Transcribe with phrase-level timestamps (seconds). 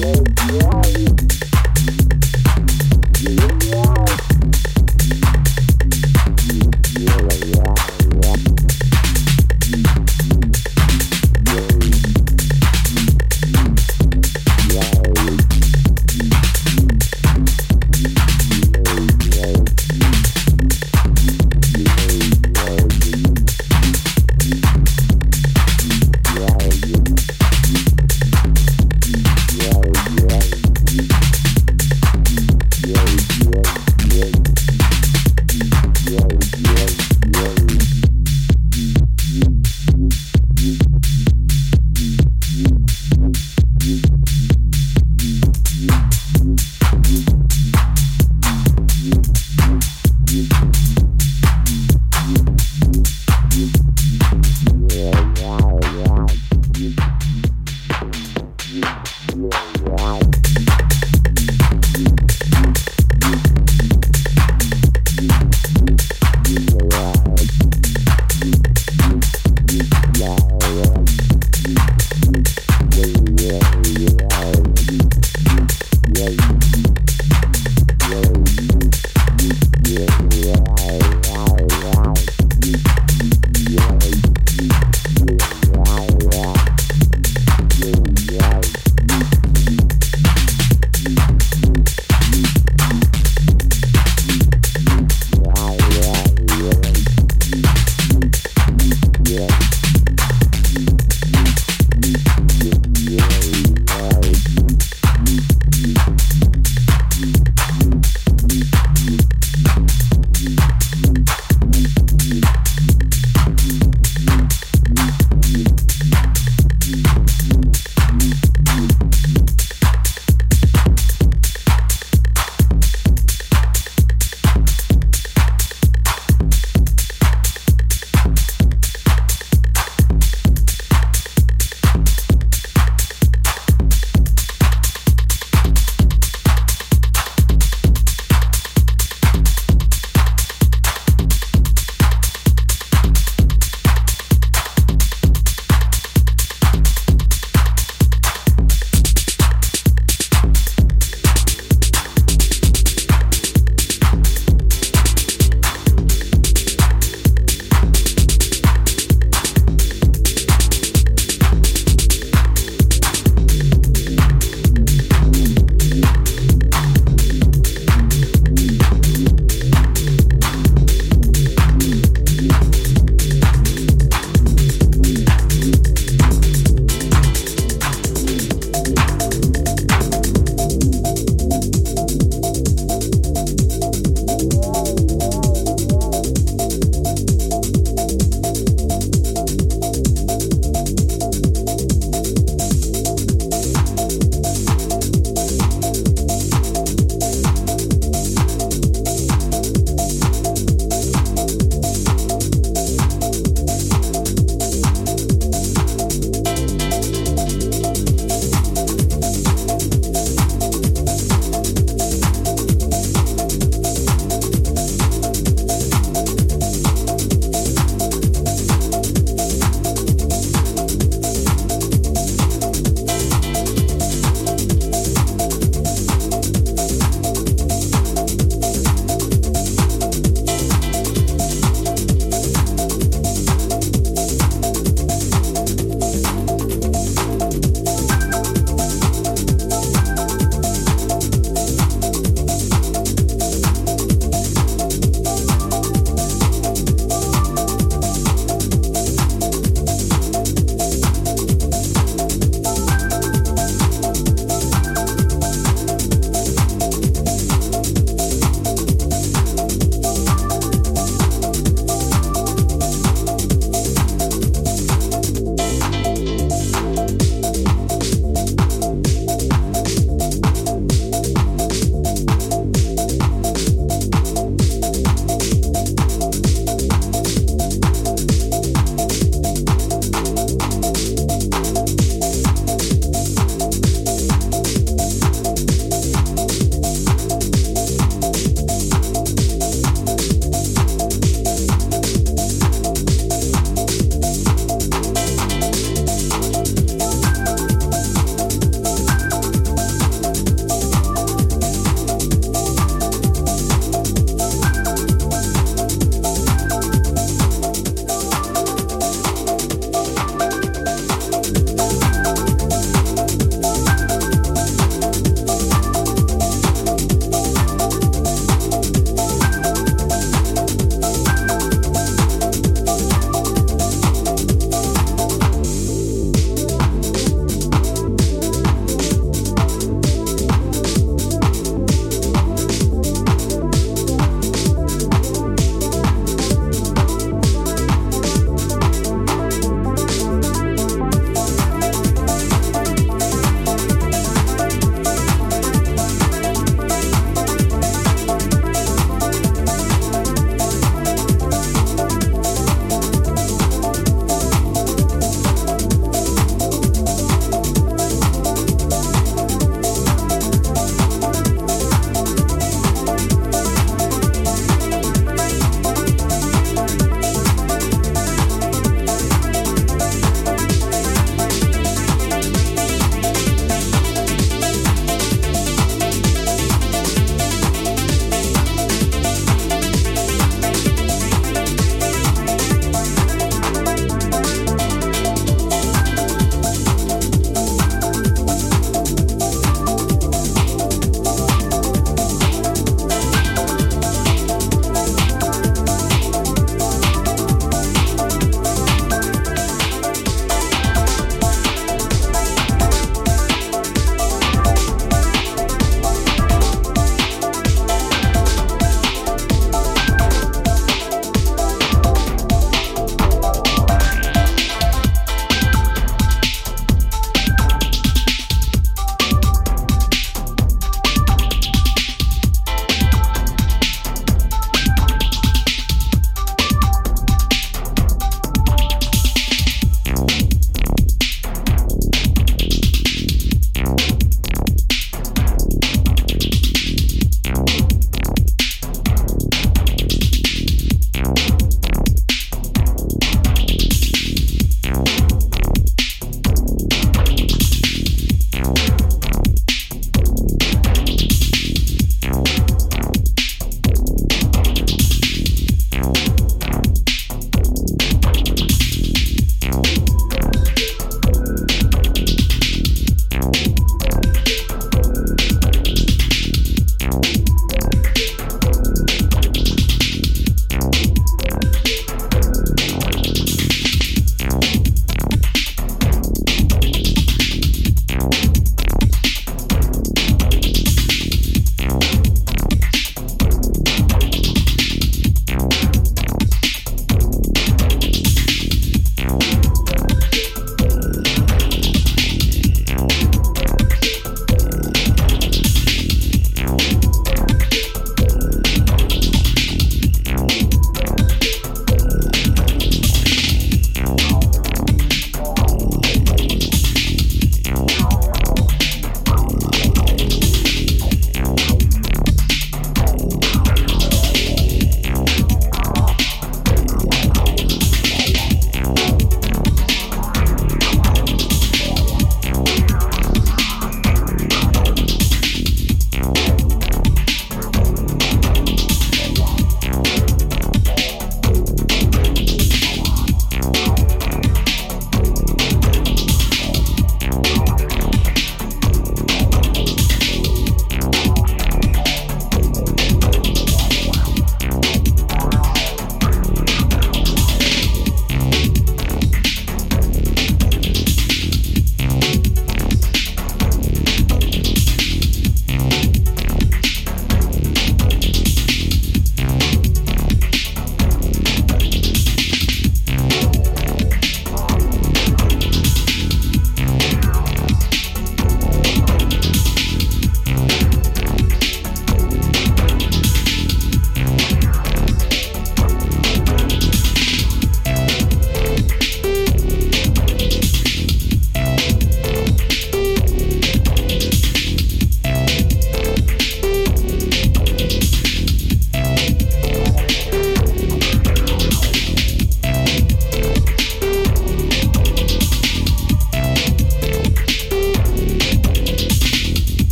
[0.00, 0.29] Thank you.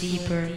[0.00, 0.48] Deeper,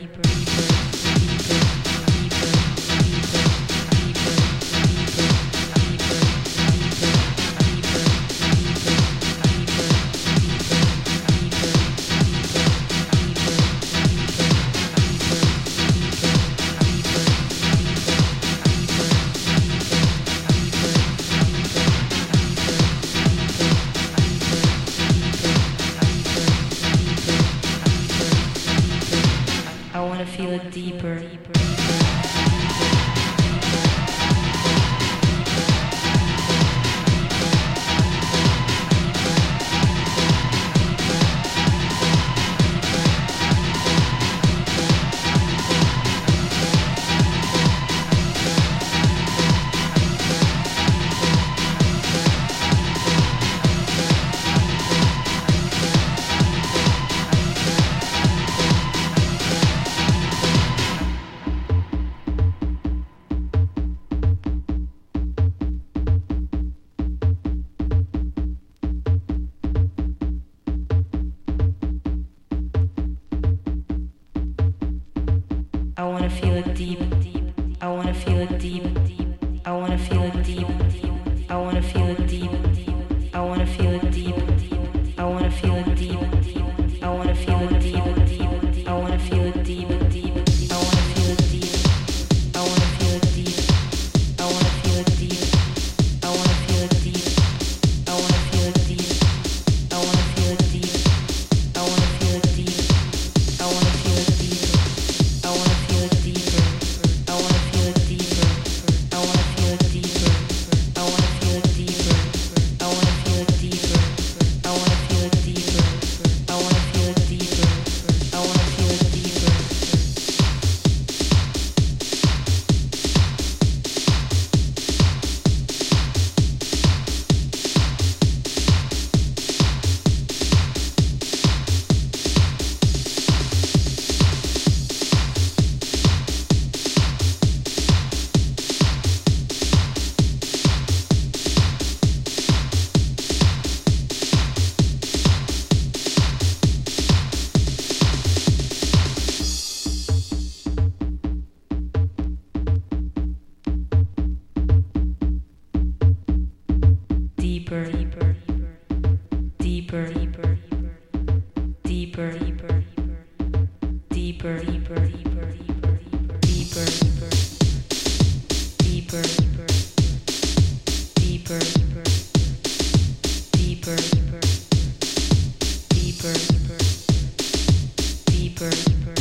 [178.69, 179.13] deeper,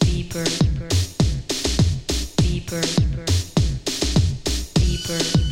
[0.00, 0.44] deeper,
[2.38, 2.80] deeper,
[4.74, 5.49] deeper,